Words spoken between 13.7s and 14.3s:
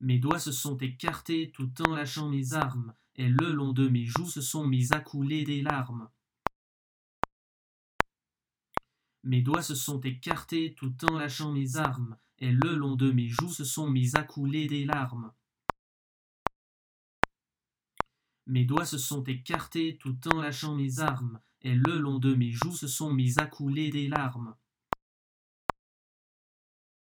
mis à